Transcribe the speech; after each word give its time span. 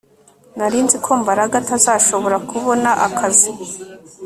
Nari 0.57 0.77
nzi 0.85 0.97
ko 1.05 1.11
Mbaraga 1.21 1.55
atazashobora 1.61 2.37
kubona 2.49 2.89
akazi 3.07 3.51